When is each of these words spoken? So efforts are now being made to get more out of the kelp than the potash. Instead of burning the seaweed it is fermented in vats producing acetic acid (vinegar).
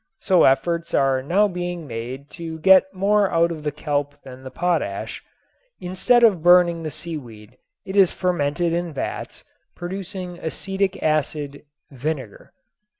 So 0.19 0.45
efforts 0.45 0.95
are 0.95 1.21
now 1.21 1.47
being 1.47 1.85
made 1.85 2.31
to 2.31 2.57
get 2.57 2.91
more 2.91 3.29
out 3.29 3.51
of 3.51 3.61
the 3.61 3.71
kelp 3.71 4.19
than 4.23 4.41
the 4.41 4.49
potash. 4.49 5.23
Instead 5.79 6.23
of 6.23 6.41
burning 6.41 6.81
the 6.81 6.89
seaweed 6.89 7.55
it 7.85 7.95
is 7.95 8.11
fermented 8.11 8.73
in 8.73 8.93
vats 8.93 9.43
producing 9.75 10.39
acetic 10.39 11.03
acid 11.03 11.65
(vinegar). 11.91 12.51